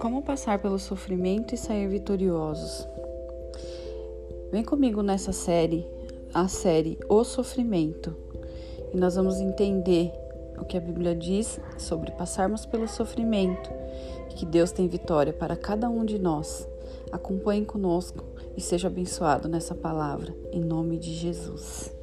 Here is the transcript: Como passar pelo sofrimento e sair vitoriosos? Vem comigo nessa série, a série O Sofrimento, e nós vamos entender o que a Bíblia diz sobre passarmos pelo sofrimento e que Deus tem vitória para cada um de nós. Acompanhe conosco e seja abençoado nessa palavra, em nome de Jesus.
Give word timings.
Como 0.00 0.22
passar 0.22 0.58
pelo 0.60 0.78
sofrimento 0.78 1.54
e 1.54 1.58
sair 1.58 1.86
vitoriosos? 1.86 2.88
Vem 4.50 4.64
comigo 4.64 5.02
nessa 5.02 5.30
série, 5.30 5.86
a 6.32 6.48
série 6.48 6.98
O 7.06 7.22
Sofrimento, 7.22 8.16
e 8.94 8.96
nós 8.96 9.16
vamos 9.16 9.38
entender 9.40 10.10
o 10.58 10.64
que 10.64 10.78
a 10.78 10.80
Bíblia 10.80 11.14
diz 11.14 11.60
sobre 11.76 12.12
passarmos 12.12 12.64
pelo 12.64 12.88
sofrimento 12.88 13.70
e 14.30 14.34
que 14.36 14.46
Deus 14.46 14.72
tem 14.72 14.88
vitória 14.88 15.34
para 15.34 15.54
cada 15.54 15.90
um 15.90 16.02
de 16.02 16.18
nós. 16.18 16.66
Acompanhe 17.12 17.66
conosco 17.66 18.24
e 18.56 18.60
seja 18.62 18.88
abençoado 18.88 19.50
nessa 19.50 19.74
palavra, 19.74 20.34
em 20.50 20.64
nome 20.64 20.96
de 20.96 21.12
Jesus. 21.12 21.99